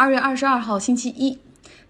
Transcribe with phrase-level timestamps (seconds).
[0.00, 1.38] 二月二十二号星期一，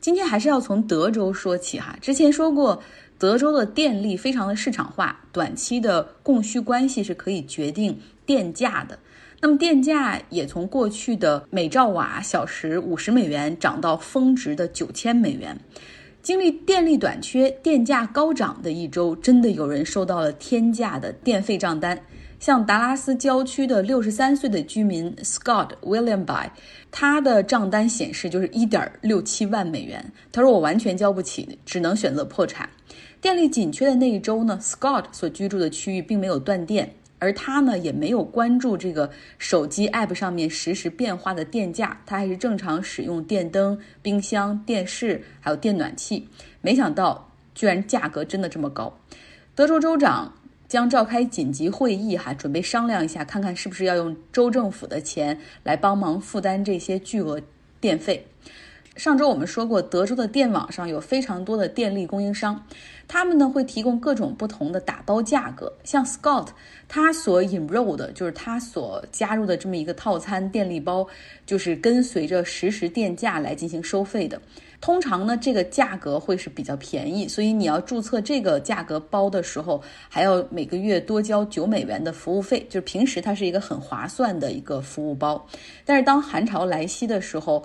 [0.01, 1.97] 今天还是要从德州说起哈。
[2.01, 2.83] 之前说过，
[3.21, 7.97] 德州的电力非常的市场化，短期的供需关系是可以决定
[8.27, 8.99] 电价的。
[9.41, 15.57] 那么电价也从过去的每兆瓦小时五十美元涨到峰值的九千美元。
[16.21, 21.97] 经历电力短缺、电价高涨的一周，真的有人收到了天价的电费账单。
[22.41, 26.51] 像达拉斯郊区的六十三岁的居民 Scott William By，
[26.91, 30.11] 他的账单显示就是一点六七万美元。
[30.33, 32.67] 他说我完全交不起，只能选择破产。
[33.21, 46.27] 电力紧缺的那一周呢，Scott 所居住的区域并没有断电，而他呢也没有关注这个手机 App 上面实时变化的电价，他还是正常使用电灯、冰箱、电视还有电暖气。
[46.63, 48.99] 没想到居然价格真的这么高。
[49.55, 50.33] 德州州长。
[50.71, 57.43] 将召开紧急会议，哈，准备商量一下，看看是不是要用州政府的钱来帮忙负担这些巨额
[57.81, 58.25] 电费。
[58.95, 62.65] 上周我们说过，德州的电网上有非常多的电力供应商，
[63.09, 65.73] 他们呢会提供各种不同的打包价格。
[65.83, 66.47] 像 Scott，
[66.87, 71.05] 他所引入的，就是他所加入的这么一个套餐电力包，
[71.45, 74.41] 就是跟随着实时电价来进行收费的。
[74.81, 82.67] 通常呢，这个价格会是比较便宜，所以你要注册这个价格包的时候，还要每个月多交九美元的服务费。
[82.69, 85.47] 就是平时它是一个很划算的一个服务包，
[85.85, 87.65] 但是当寒潮来袭的时候。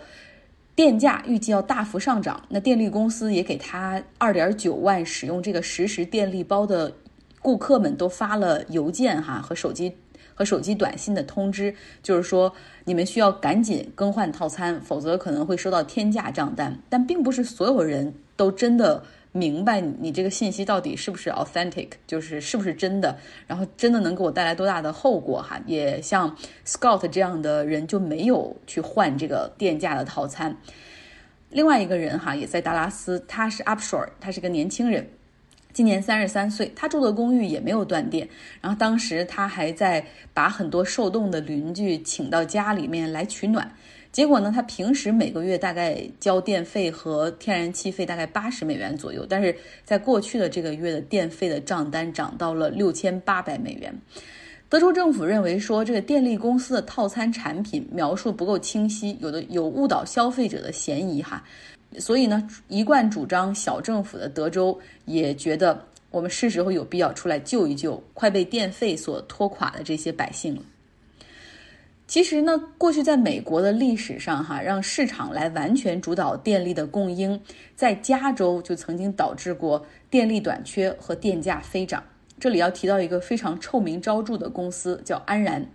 [0.76, 6.94] 电价预计要大幅上涨，那电力公司也给他二点九万使用这个实时电力包的
[7.42, 9.96] 顾客们都发了邮件哈和手机
[10.36, 16.78] 和手机短信的通知，就是说你们需要赶紧更换套餐，否则可能会收到天价账单。
[16.88, 19.02] 但并不是所有人都真的。
[19.38, 25.60] 明白你这个信息到底是不是 authentic，就是是不是真的，然后真的能给我带来多大的后果哈？
[25.66, 26.34] 也像
[26.66, 30.56] Scott 这样的人就没有去换这个电价的套餐。
[31.50, 35.06] 另外一个人哈也在达拉斯，他是 Upshore，他是个年轻人，
[35.76, 38.26] 今年三十三岁，他住的公寓也没有断电，
[38.62, 40.02] 然后当时他还在
[40.34, 43.70] 把很多受冻的邻居请到家里面来取暖。
[44.10, 44.50] 结果呢？
[44.56, 53.94] 他平时每个月大概交电费和天然气费大概八十美元左右，但是在过去的这个月的电费的账单涨到了六千八百美元。
[54.70, 61.44] 德州政府认为说，这个电力公司的套餐产品描述不够清晰，有的有误导消费者的嫌疑哈。
[62.00, 70.62] 所以呢，一贯主张小政府的德州也觉得，我们是时候有必要出来救一救快被电费所拖垮的这些百姓了。
[72.08, 77.42] 其实呢，过去在美国的历史上，哈，让市场来完全主导电力的供应，
[77.76, 82.04] 在加州就曾经导致过电力短缺和电价飞涨。
[82.40, 85.66] 这里要提到一个非常臭名昭著的公司，叫安然。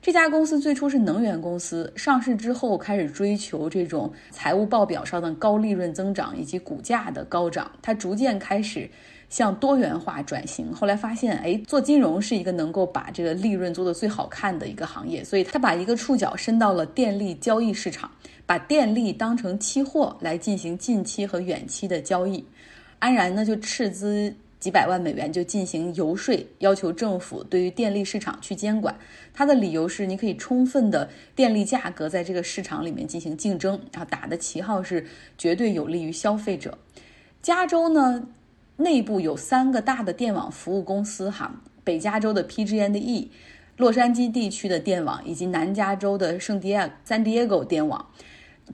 [0.00, 8.88] 这家公司最初是能源公司，上市之后开始追求这种财务报表上的高利润增长以及股价的高涨，它逐渐开始。
[9.28, 18.10] 向多元化转型，后来发现，哎，做金融是一个能够把这个利润做得最好看的一个行业，所以它把一个触角伸到了电力交易市场，
[18.46, 22.42] 把电力当成期货来进行近期和远期的交易。
[23.00, 28.98] 安然呢就斥资几百万美元就进行游说，要求政府对于电力市场去监管。
[29.32, 36.78] 他的理由是，你可以充分的电力价格在这个市场里面进行竞争，然后打的旗号是绝对有利于消费者。
[37.40, 38.28] 加州呢？
[38.80, 43.28] 内部有三个大的电网服务公司，哈，北加州的 PG&E，
[43.76, 48.06] 洛杉矶地区的电网，以及南加州的圣地亚 San Diego 电网。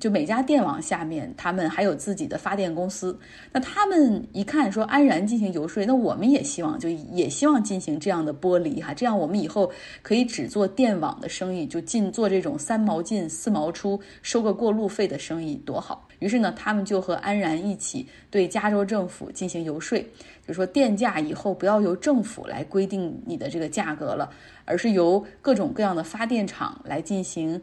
[0.00, 3.18] 就每家电网下面，他们还有自己的发电公司。
[3.52, 9.70] 那他们一看说安然进行游说，那我们也希望，就也希望进行这样的剥离哈，这样我们以后
[10.02, 16.08] 可以只做电网的生意，就进做这种三毛进四毛出，收个过路费的生意多好。
[16.18, 20.02] 于是呢，他们就和安然一起对加州政府进行游说，
[20.46, 24.30] 就说电价以后不要由政府来规定你的这个价格了，
[24.64, 27.60] 而是由各种各样的发电厂来进行。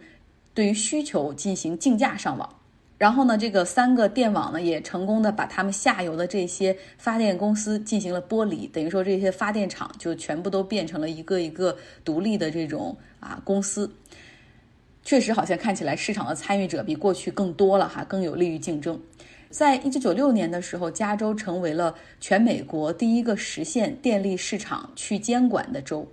[0.54, 2.50] 对于需求进行竞价上网，
[2.98, 13.90] 然后呢，这个三个电网呢也成功的把他们下游的这些发电公司进行了剥离，等于说这些发电厂就全部都变成了一个一个独立的这种啊公司。
[15.04, 19.02] 确实好像看起来市场的参与者比过去更多了哈，更有利于竞争。
[19.50, 26.08] 在一九九六年的时候，加州成为了全美国第一个实现电力市场去监管的州。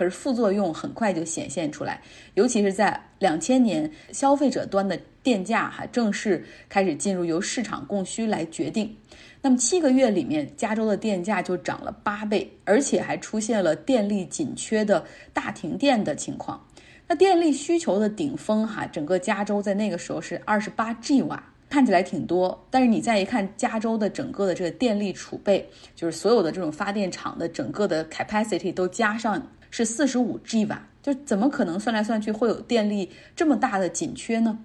[0.00, 2.00] 可是副作用很快就显现出来，
[2.32, 8.96] 尤其是在两千年，消费者端的电价哈正式开始进入由市场供需来决定。
[9.42, 15.04] 那么七个月里面，加州的电价就涨了八倍，而且还出现了电力紧缺的
[15.34, 16.58] 大停电的情况。
[17.06, 34.58] 那电力需求的顶峰哈，整个加州在那个时候是二十八 G 瓦，看起来挺多，但是你再一看加州的整个的这个电力储备，就是所有的这种发电厂的整个的 capacity 都加上是四十五 G 瓦，就怎么可能算来算去会有电力这么大的紧缺呢？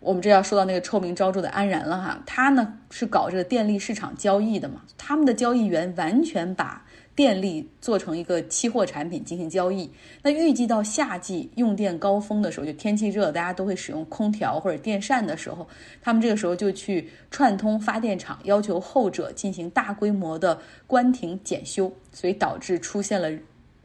[0.00, 6.84] 我们这要说到那个臭名昭著的安然了哈，他呢是搞这个电力市场交易的嘛，他们的交易员完全把。
[7.16, 9.90] 电力做成一个期货产品进行交易，
[10.22, 15.68] 那预计到夏季用电高峰的时候，就天气热，大家都会使用空调或者电扇的时候，
[16.00, 23.30] 他们这个时候就去串通发电厂，要求后者进行大规模的关停检修，所以导致出现了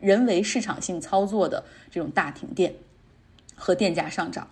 [0.06, 2.76] 人为市场性操作的这种大停电
[3.56, 4.48] 和电价上涨。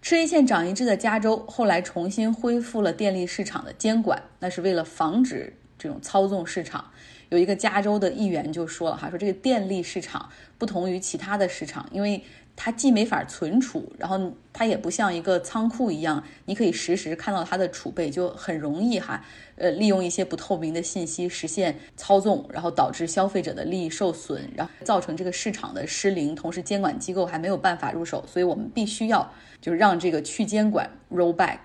[0.00, 6.90] 吃一堑长一智的加州后来重新恢复了电力市场的监管，那是为了防止这种操纵市场。
[7.32, 12.22] 有一个加州的议员就说了哈，说这个电力市场不同于其他的市场，因为
[12.54, 19.24] 它既没法存储，然后它也不像一个仓库一样，你可以实时看到它的储备，就很容易哈，
[19.56, 31.60] 呃，利用一些不透明的信息实现操纵，然后导致消费者的利益受损，然后造成这个市场的失灵，同时监管机构还没有办法入手，所以我们必须要就是让这个去监管 roll back。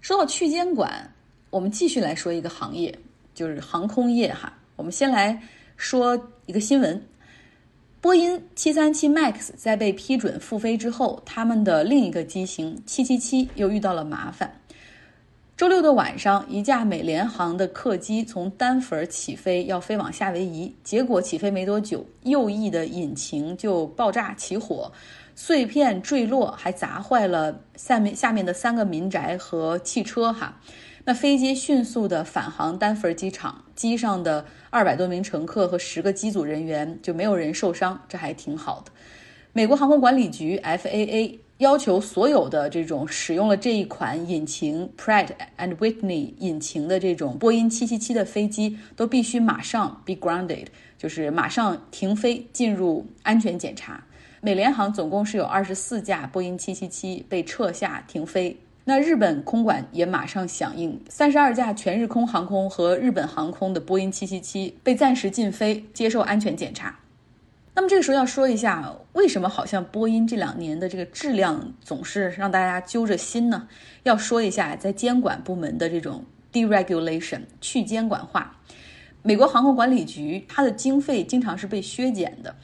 [0.00, 1.12] 说到去监管，
[1.50, 2.98] 我们继续来说一个行业，
[3.34, 4.54] 就是航空业哈。
[4.80, 5.38] 我们先来
[5.76, 7.06] 说一个新闻：
[8.00, 14.58] 波音737 MAX 在被批准复飞之后，他们的另一个机型777又遇到了麻烦。
[15.54, 24.90] 周六的晚上，一架美联航的客机从丹佛起飞，要飞往夏威夷，结果起飞没多久，右翼的引擎就爆炸起火，
[25.34, 30.32] 碎片坠落，还砸坏了下面下面的三个民宅和汽车。
[30.32, 30.58] 哈。
[31.04, 38.92] 那飞机迅速的返航丹佛机场，机上的二百多名乘客和十个机组人员就没有人受伤，这还挺好的。
[39.52, 54.04] 美国航空管理局 FAA 要求所有的这种使用了这一款引擎 Pratt and Whitney 引擎的这种波音777的飞机都必须马上 be grounded，就是马上停飞进入安全检查。
[54.40, 58.56] 美联航总共是有二十四架波音777被撤下停飞。
[58.84, 66.98] 那日本空管也马上响应，三十二架全日空航空和日本航空的波音七七七被暂时禁飞，接受安全检查。
[67.74, 73.68] 那么这个时候要说一下，为什么好像波音这两年的这个质量总是让大家揪着心呢？
[74.02, 78.58] 要说一下在监管部门的这种 deregulation 去监管化，
[79.22, 82.56] 美国航空管理局它的经费经常是被削减的。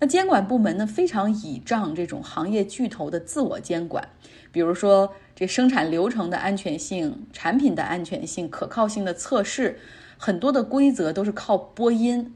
[0.00, 4.08] 那监管部门呢，非常倚仗这种行业巨头的自我监管，
[4.50, 9.80] 比如说这生产流程的安全性、产品的安全性、可靠性的测试，
[10.18, 12.34] 很多的规则都是靠播音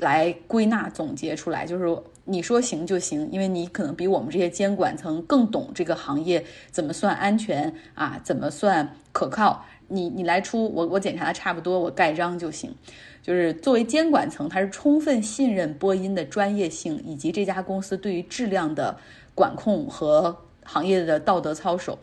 [0.00, 12.74] 来归纳总结出来，就是你说行就行，因为你可能比我们这些监管层更懂这个行业怎么算安全啊，怎么算可靠，你你来出，我我检查的差不多，我盖章就行。
[13.22, 18.96] 就是作为监管层，他是充分信任波音的专业性以及这家公司对于质量的
[19.36, 21.96] 管控和行业的道德操守。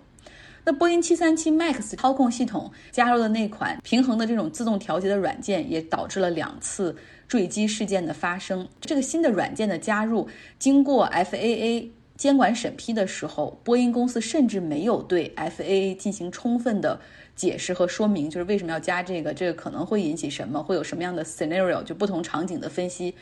[0.69, 6.93] 那波音737 MAX 操控系统加入的那款平衡的这种自动调节的软件，也导致了两次
[7.25, 8.67] 坠机事件的发生。
[8.81, 10.27] 这个新的软件的加入，
[10.59, 11.87] 经过 FAA
[12.17, 16.99] 监管审批的时候，波音公司甚至没有对 FAA 进行充分的。
[17.33, 23.13] 解释和说明，就是为什么要加这个，这个可能会引起什么，会有什么样的 scenario，就不同场景的分析，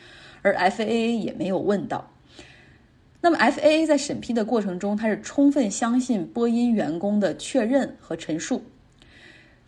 [0.42, 2.10] 而 FAA 也没有问到。
[3.26, 8.62] 那么 FAA 在审批的过程中，它是充分相信波音员工的确认和陈述。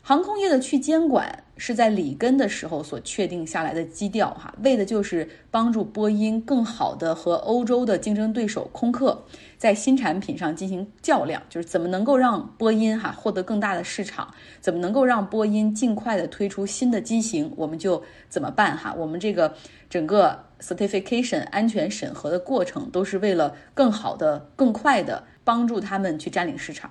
[0.09, 9.27] 航空业的去监管是在里根的时候所确定下来的基调，哈，为的就是帮助波音更好的和欧洲的竞争对手空客
[9.59, 18.95] 在新产品上进行较量，就是怎么能够让波音哈获得更大的市场，怎么能够让波音尽快的推出新的机型，我们就怎么办哈。
[18.97, 19.53] 我们这个
[19.91, 26.91] 整个 certification 安全审核的过程都是为了更好的、更快的帮助他们去占领市场。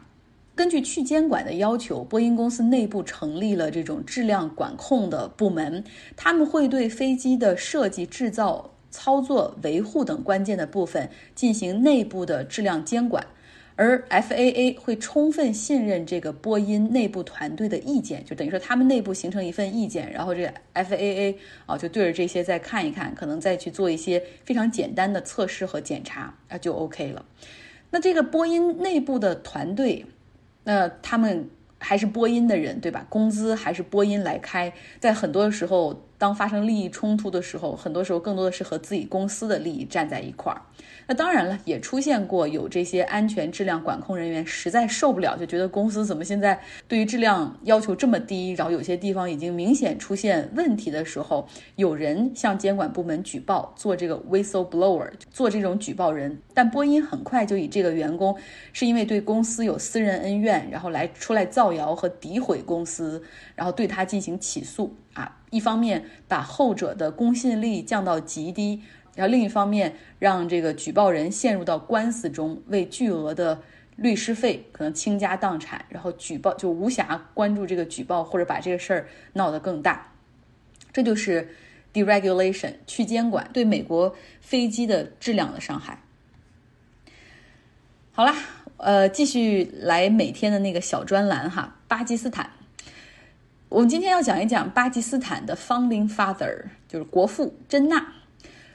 [0.58, 5.84] 根据去监管的要求，波音公司内部成立了这种质量管控的部门，
[6.16, 13.24] 他们会对飞机的设计、制造、操作、维护等关键的部分进行内部的质量监管，
[13.76, 21.36] 而 FAA 会充分信任这个波音内部团队的意见，就等于说他们内部形成一份意见，然后这个 FAA
[21.68, 27.24] 啊就对着这些再看一看，可能再去做一些非常简单的测试和检查啊就 OK 了。
[27.92, 30.04] 那这个波音内部的团队。
[30.68, 33.06] 那他们还是播音的人，对吧？
[33.08, 40.62] 工资还是播音来开，在很多时候当发生利益冲突的时候，很多时候更多的是和自己公司的利益站在一块儿。
[41.10, 56.42] 那当然了，也出现过有这些安全质量管控人员实在受不了，就觉得公司怎么现在对于质量要求这么低，然后有些地方已经明显出现问题的时候，有人向监管部门举报，做这个 whistleblower，做这种举报人。
[56.54, 58.36] 但波音很快就以这个员工
[58.74, 63.24] 是因为对公司有私人恩怨，然后来出来造谣和诋毁公司，
[63.56, 65.37] 然后对他进行起诉啊。
[65.50, 68.82] 一方面把后者的公信力降到极低。
[69.16, 73.60] 然后另一方面，让这个举报人陷入到官司中，为巨额的
[73.96, 80.12] 律师费可能倾家荡产，然后举报就无暇关注这个举报，或者把这个事儿闹得更大。
[80.94, 81.50] 这就是
[81.92, 86.00] deregulation 去监管对美国飞机的质量的伤害。
[88.12, 88.36] 好啦，
[88.78, 92.48] 呃，继续来每天的那个小专栏哈，巴基斯坦。
[93.70, 98.14] 我们今天要讲一讲巴基斯坦的 founding father，就是国父珍娜。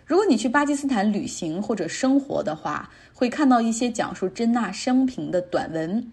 [0.04, 6.12] 如果你去巴基斯坦旅行或者生活的话，会看到一些讲述珍娜生平的短文，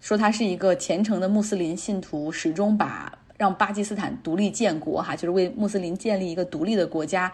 [0.00, 7.30] 说他是一个虔诚的穆斯林信徒，始终把让巴基斯坦独立建国，哈，就是为穆斯林建立一个独立的国家，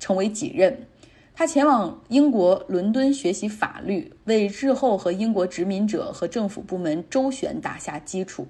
[0.00, 0.76] 成为己任。
[1.36, 8.48] 他前往英国伦敦学习法律，为日后和英国殖民者和政府部门周旋打下基础。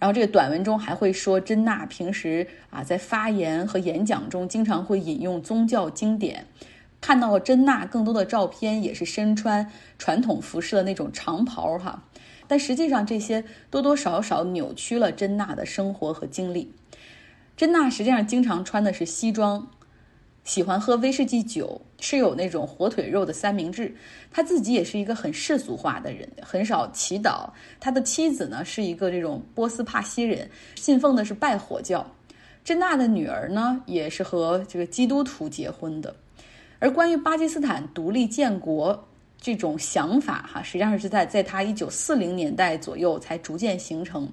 [0.00, 6.46] 然后这个短文中还会说，珍娜平时啊在发言和演讲中经常会引用宗教经典。
[7.02, 12.02] 看到珍娜更多的照片也是身穿传统服饰的那种长袍哈，
[12.48, 16.74] 但实际上这些多多少少扭曲了珍娜的生活和经历。
[17.56, 19.70] 珍娜实际上经常穿的是西装。
[20.42, 23.94] 喜欢喝威士忌酒，吃有那种火腿肉的三明治。
[24.32, 27.48] 他自己也是一个很世俗化的人，很少祈祷。
[27.78, 32.04] 他的妻子呢是一个这种波斯帕西人，信奉的是拜火教。
[32.64, 36.14] 珍娜的女儿呢也是和这个基督徒结婚的。
[36.78, 44.26] 而关于巴基斯坦独立建国这种想法，哈，实际上是在在他一九四零年代左右才逐渐形成。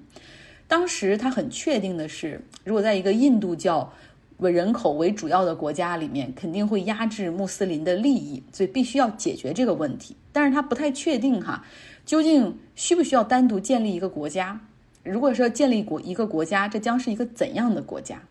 [0.67, 3.93] 当时他很确定的是，如果在一个印度教。
[4.37, 10.15] 为人口为主要的国家里面，肯定会压制穆斯林的利益，所以必须要解决这个问题。
[10.31, 11.65] 但是他不太确定哈，
[12.05, 14.59] 究竟需不需要单独建立一个国家？
[15.03, 18.21] 如果说建立国一个国家，这将是一个怎样的国家？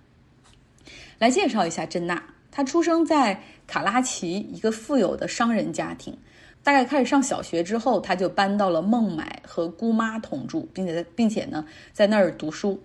[1.18, 6.16] 来介绍一下珍娜，她出生在卡拉奇一个富有的商人家庭，
[6.62, 12.80] 大概开始上小学之后，他就搬到了孟买和姑妈同住，并且并且呢在那儿读书。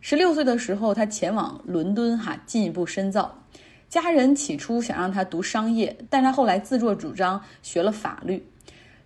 [0.00, 3.42] 十六岁的时候，他前往伦敦，哈，进一步深造。
[3.88, 8.46] 家人起初想让他读商业，但他后来自作主张学了法律。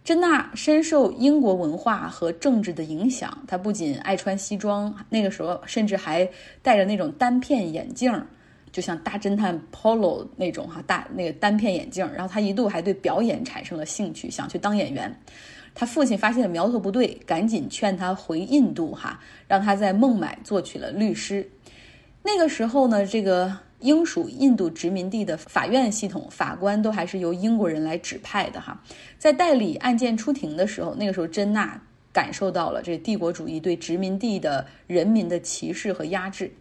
[0.05, 6.29] 珍娜深受英国文化和政治的影响，她不仅爱穿西装，那个时候甚至还
[6.61, 8.13] 戴着那种单片眼镜，
[8.73, 12.05] 就像大侦探 Polo 那种哈大那个单片眼镜。
[12.13, 15.17] 然后他一度还对表演产生了兴趣，想去当演员。
[15.75, 21.49] 他父亲发现苗头不对，赶紧劝他回印度哈，让他在孟买做起了律师。
[22.23, 28.83] 那个时候呢，这个英属印度殖民地的法院系统，法官都还是由英国人来指派的哈。
[29.19, 31.81] 在代理案件出庭的时候，那个时候珍娜
[32.13, 36.53] 感受到了这帝国主义对殖民地的人民的歧视和压制。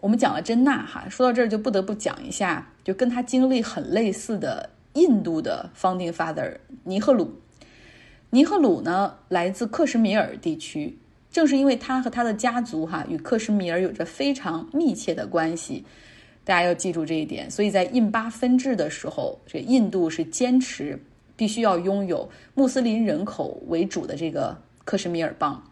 [0.00, 7.40] 我们讲了珍娜哈，说到这儿就不得不讲一下，就跟他经历很类似的印度的 founding father 尼赫鲁。
[8.34, 10.98] 尼赫鲁呢，来自克什米尔地区。
[11.30, 15.84] 正是因为他和他的家族哈与克什米尔有着非常密切的关系，
[16.42, 17.50] 大家要记住这一点。
[17.50, 20.98] 所以在印巴分治的时候，这印度是坚持
[21.36, 25.62] 必须要拥有穆斯林人口为主的这个克什米尔邦。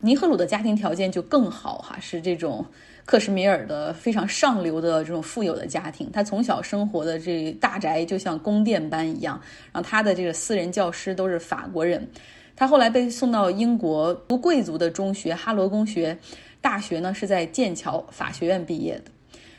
[0.00, 2.64] 尼赫鲁的家庭条件就更好哈，是这种。
[3.04, 9.40] 克什米尔的非常上流的这种富有的家庭，他从小生活的这大宅就像宫殿般一样。
[9.72, 12.08] 然后他的这个私人教师都是法国人。
[12.56, 16.18] 他后来被送到英国读贵族的中学哈罗公学
[16.60, 19.04] 大学呢，是在剑桥法学院毕业的。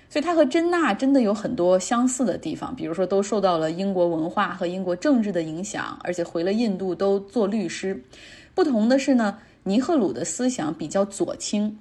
[0.10, 8.03] 所以他和珍娜真的有很多相似的地方，比如说都受到了英国文化和英国政治的影响，而且回了印度都做律师。
[8.53, 11.77] 不同的是呢，尼赫鲁的思想比较左倾。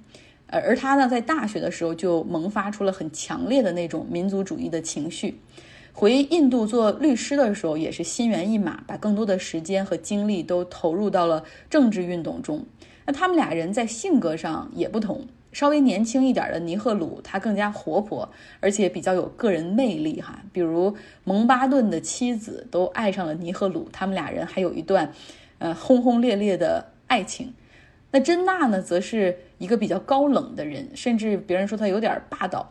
[0.49, 5.39] 而而他呢，在大学的时候就萌发出了很强烈的那种民族主义的情绪。
[5.93, 12.63] 回印度做律师的时候，也是心猿意马，把更多的时间和精力都投入到了政治运动中。
[13.05, 18.29] 那他们俩人在性格上也不同，稍微年轻一点的尼赫鲁，他更加活泼，
[18.59, 20.39] 而且比较有个人魅力哈。
[20.53, 25.11] 比如蒙巴顿的妻子都爱上了尼赫鲁，他们俩人还有一段，
[25.57, 27.51] 呃，轰轰烈烈的爱情。
[28.17, 32.67] 那珍娜呢，则是一个比较高冷的人，甚至别人说她有点霸道。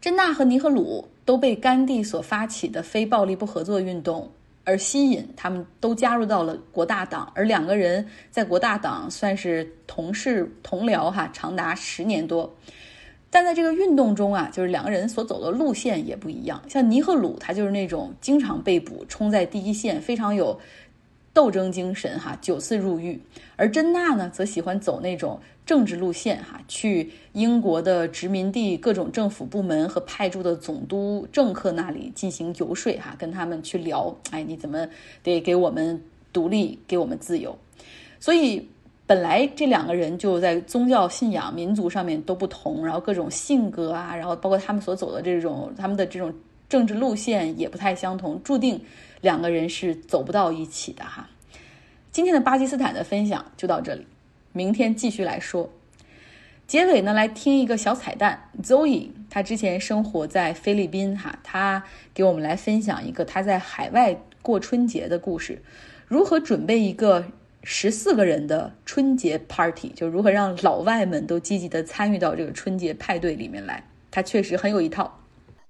[0.00, 4.30] 珍娜和尼赫鲁都被甘地所发起的非暴力不合作运动
[4.62, 12.54] 而吸引，他们都加入到了国大党，而两个人在国大党算是同事同僚哈，长达十年多。
[13.30, 16.62] 但在这个运动中啊，就是两个人所走的路线也不一样。
[16.68, 20.60] 像尼赫鲁，他就是那种经常被捕、冲在第一线，非常有
[21.32, 23.20] 斗争精神哈，九次入狱。
[23.56, 34.88] 而珍娜呢，则喜欢走那种政治路线哈，去英国的殖民地各种政府部门和派驻的总督、政客那里进行游说哈，跟他们去聊，哎，你怎么
[35.22, 37.58] 得给我们独立，给我们自由？
[38.18, 38.68] 所以。
[39.06, 46.32] 本来这两个人就在宗教信仰、民族上面都不同，然后各种性格啊，然后包括他们所走的这种他们的这种
[46.70, 48.80] 政治路线也不太相同，注定
[49.20, 51.28] 两个人是走不到一起的哈。
[52.10, 54.06] 今天的巴基斯坦的分享就到这里，
[54.52, 55.68] 明天继续来说。
[56.66, 61.84] 结尾呢，来听一个小彩蛋，Zoe，她之前生活在菲律宾哈，她
[62.14, 65.60] 给我们来分享一个她在海外过春节的故事，
[66.08, 67.26] 如何准备一个。
[67.62, 75.19] 十四个人的春节 party，就如何让老外们都积极的参与到这个春节派对里面来，他确实很有一套。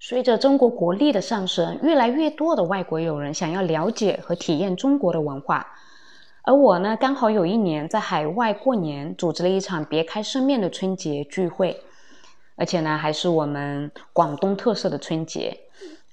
[0.03, 5.75] 随着中国国力的上升，越来越多的外国友人想要了解和体验中国的文化，
[6.43, 11.83] 而我呢，刚好有一年在海外过年，组织了一场别开生面的春节聚会，
[12.57, 15.55] 而且呢，还是我们广东特色的春节。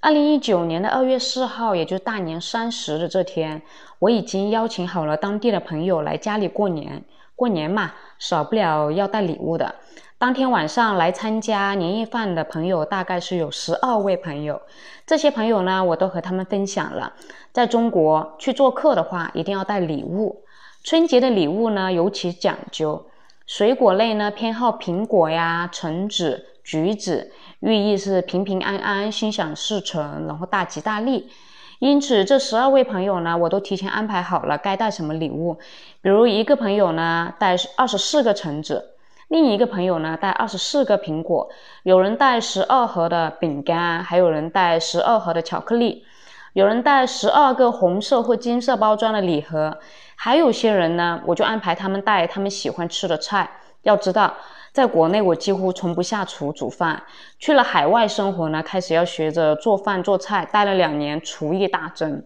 [0.02, 3.62] 二零一九年的二月四号，也就是大年三十的这天，
[4.00, 7.02] 我已经邀请好了当地的朋友来家里过年。
[7.38, 9.76] 过年嘛，少不了要带礼物的。
[10.20, 14.60] 当天晚上来参加年夜饭的朋友大概是有十二位朋友。
[15.06, 17.14] 这些朋友呢，我都和他们分享了，
[17.52, 20.42] 在中国去做客的话，一定要带礼物。
[20.84, 23.06] 春节的礼物呢，尤其讲究。
[23.46, 27.32] 水果类呢，偏好苹果呀、橙子、橘子。
[27.60, 31.30] 寓意是平平安安、心想事成，然后大吉大利。
[31.78, 35.60] 因此，这十二位朋友呢，我都提前安排好了该带什么礼物。
[36.02, 38.97] 比如，一个朋友呢带二十四个橙子，
[39.28, 41.50] 另一个朋友呢带二十四个苹果，
[41.84, 46.06] 有人带十二盒的饼干，还有人带十二盒的巧克力，
[46.54, 49.78] 有人带十二个红色或金色包装的礼盒，
[50.16, 53.50] 还有些人呢，我就安排他们带他们喜欢吃的菜。
[53.84, 54.34] 要知道。
[54.74, 57.02] 在国内，我几乎从不下厨煮饭。
[57.40, 62.24] 去了海外生活呢，开始要学着做饭做菜，待了两年，厨艺大增。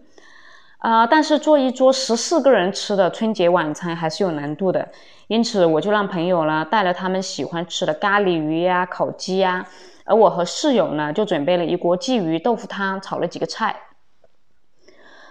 [0.82, 4.88] 啊，但是做一桌十四个人吃的春节晚餐还是有难度的，
[5.28, 9.64] 因此我就让朋友呢带了他们喜欢吃的咖喱鱼呀、烤鸡呀，
[10.04, 13.76] 而我和室友呢就准备了一锅鲫鱼豆腐汤，炒了几个菜。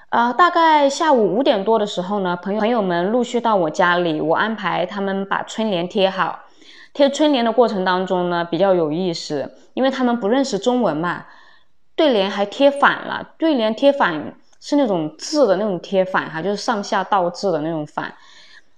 [0.07, 6.39] 啊，大概下午五点多的时候呢，朋友朋友们陆续到我家里，我安排他们把春联贴好。
[6.93, 11.25] 贴春联的过程当中呢，比较有意思，因为他们不认识中文嘛，
[11.97, 13.31] 对联还贴反了。
[13.37, 18.13] 对联贴反是那种字的那种贴反哈，就是上下倒置的那种反，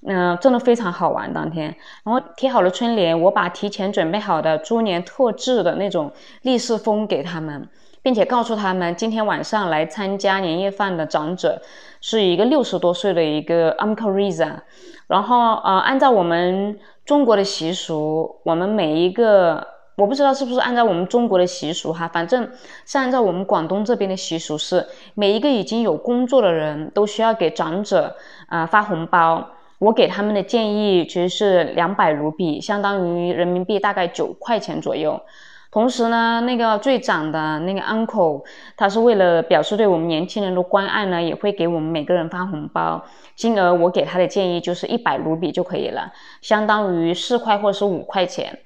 [0.08, 1.32] 嗯，真的非常好玩。
[1.32, 7.70] 当天，然后贴好了春联，我把提前准备好的猪年特制的那种立式风给他们，
[8.02, 11.62] 并且告诉他们，今天晚上来参加年夜饭的长者
[12.02, 14.62] 是一个六十多岁的一个 Uncle Riza，
[15.06, 16.80] 然后呃，按照我们。
[17.06, 22.50] 中国的习俗，我们每一个我不知道是不是按照我们中国的习俗哈，反正
[22.86, 28.16] 是按照我们广东这边的习俗是，每一个已经有工作的人都需要给长者
[28.48, 29.48] 啊发红包。
[29.80, 35.22] 我给他们的建议其实是两百卢比，相当于人民币大概九块钱左右。
[35.70, 38.44] 同时呢，那个最长的那个 uncle，
[38.78, 43.04] 他是为了表示对我们年轻人的关爱呢，也会给我们每个人发红包。
[43.36, 48.58] 金额我给他的建议就是一百卢比就可以了，相当于四块或者是五块钱。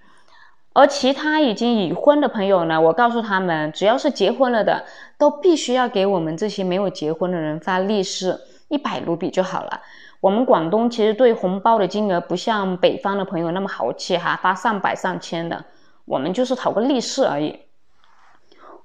[0.78, 4.86] 而其他已经已婚的朋友呢，我告诉他们，只要是结婚了的，
[5.18, 9.82] 都必须要给我们这些没有结婚的人发利是，一百卢比就好了。
[10.20, 15.66] 我们广东其实对红包的金额不像北方的朋友那么豪气哈，发上百上千的。
[16.06, 17.58] 我们就是讨个利是而已。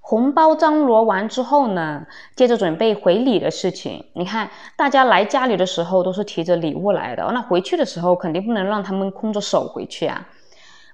[0.00, 4.06] 红包张罗完之后呢，接着准备回礼的事情。
[4.14, 10.26] 你看，大家来家里的时候都是提着礼物来的，那回去的时候肯定不能让他们空着手回去啊。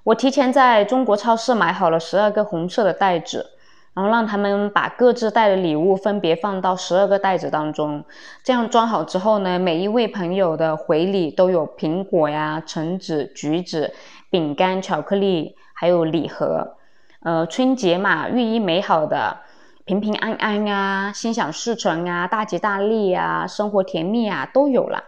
[0.08, 3.50] 我提前在中国超市买好了十二个红色的袋子，
[3.92, 8.02] 然后让他们把各自带的礼物分别放到十二个袋子当中。
[8.42, 13.92] 这样装好之后呢，每一位朋友的回礼都有苹果呀、橙子、橘子、
[14.30, 15.54] 饼干、巧克力。
[15.74, 16.76] 还有礼盒，
[17.20, 19.38] 呃，春节嘛，寓意美好的，
[19.84, 25.04] 平平安安啊，心想事成啊，大吉大利啊，生活甜蜜啊，都有了。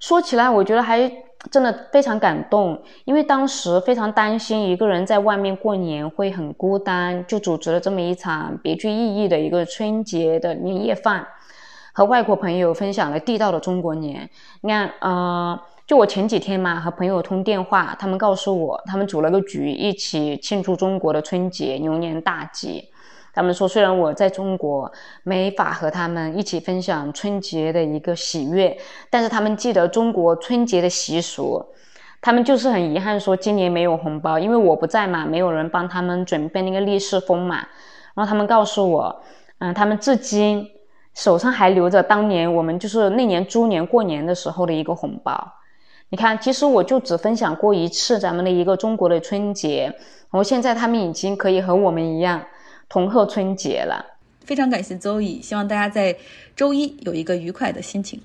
[0.00, 1.12] 说起来，我觉得还
[1.50, 11.26] 真的非常感动，因为当时非常担心一个人在外面过年会很孤单，就组织了这么一场别具意义的一个春节的年夜饭，
[11.92, 14.28] 和外国朋友分享了地道的中国年。
[14.62, 22.88] 你看，呃，就我前几天嘛，和朋友通电话，他们告诉我，他们组了个局，一起庆祝中国的春节，牛年大吉。
[23.34, 24.90] 他们说，虽然我在中国
[25.24, 28.76] 没法和他们一起分享春节的一个喜悦，
[29.10, 31.64] 但是他们记得中国春节的习俗。
[32.22, 37.56] 他们就是很遗憾说今年没有红包，因为我不在嘛，没有人帮他们准备那个利是封嘛。
[38.14, 39.22] 然后他们告诉我，
[39.58, 40.66] 嗯，他们至今
[41.12, 45.52] 手上还留着当年我们就是那年猪年过年的时候的一个红包。
[46.08, 52.40] 你看，其实我就只分享过一次咱们的一个中国的春节，然后现在他们已经可以和我们一样。
[52.88, 54.04] 同贺春节了，
[54.44, 56.16] 非常感谢周易，希望大家在
[56.54, 58.20] 周一有一个愉快的心情。